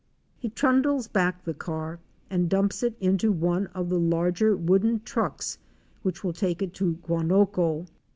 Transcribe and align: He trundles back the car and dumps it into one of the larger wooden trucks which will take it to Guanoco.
He 0.39 0.49
trundles 0.49 1.07
back 1.07 1.43
the 1.43 1.53
car 1.53 1.99
and 2.27 2.49
dumps 2.49 2.81
it 2.81 2.97
into 2.99 3.31
one 3.31 3.67
of 3.67 3.89
the 3.89 3.99
larger 3.99 4.57
wooden 4.57 5.01
trucks 5.01 5.59
which 6.01 6.23
will 6.23 6.33
take 6.33 6.63
it 6.63 6.73
to 6.73 6.95
Guanoco. 7.05 7.85